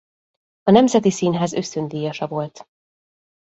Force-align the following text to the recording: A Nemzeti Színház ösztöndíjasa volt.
A 0.63 0.71
Nemzeti 0.71 1.11
Színház 1.11 1.53
ösztöndíjasa 1.53 2.27
volt. 2.27 2.67